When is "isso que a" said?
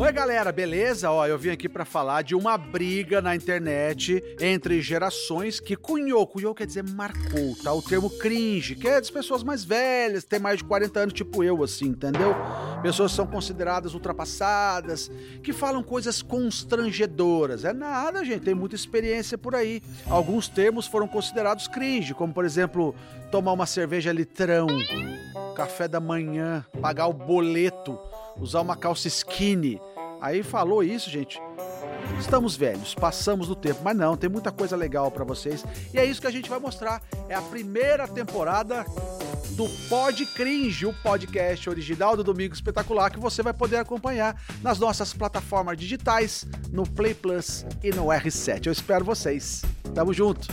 36.04-36.30